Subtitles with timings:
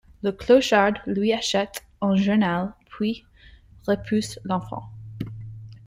[0.23, 3.23] Le clochard lui achète un journal puis
[3.85, 4.89] repousse l'enfant.